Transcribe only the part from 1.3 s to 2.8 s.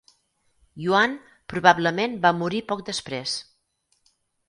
probablement va morir